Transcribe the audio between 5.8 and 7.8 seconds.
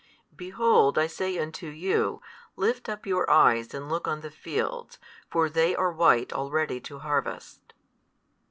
white already to harvest.